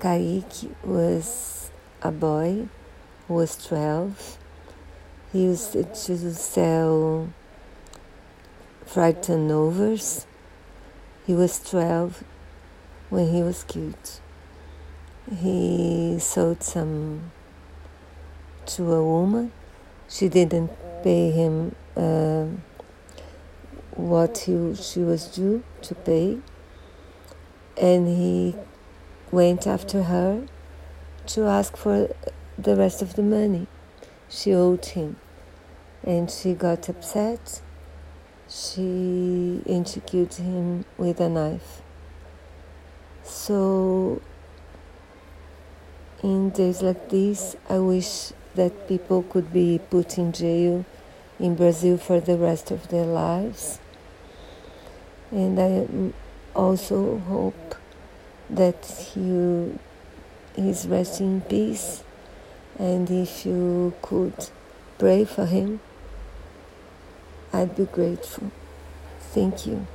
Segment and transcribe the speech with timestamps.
[0.00, 1.70] Kaique was
[2.02, 2.68] a boy
[3.26, 4.38] who was 12.
[5.32, 7.32] He used to sell
[8.86, 10.26] fried turnovers.
[11.26, 12.22] He was 12
[13.10, 14.20] when he was killed.
[15.36, 17.32] He sold some
[18.66, 19.52] to a woman.
[20.08, 20.70] She didn't
[21.02, 22.46] pay him uh,
[23.90, 26.38] what he, she was due to pay,
[27.76, 28.54] and he
[29.32, 30.46] went after her
[31.26, 32.14] to ask for
[32.58, 33.66] the rest of the money
[34.28, 35.16] she owed him.
[36.04, 37.60] And she got upset.
[38.48, 41.82] She and she killed him with a knife.
[43.24, 44.22] So
[46.22, 50.84] in days like this, I wish that people could be put in jail
[51.38, 53.80] in Brazil for the rest of their lives.
[55.30, 56.12] And I
[56.58, 57.74] also hope
[58.50, 58.84] that
[59.14, 59.72] he
[60.56, 62.02] is resting in peace.
[62.78, 64.48] And if you could
[64.98, 65.80] pray for him,
[67.52, 68.50] I'd be grateful.
[69.32, 69.86] Thank you.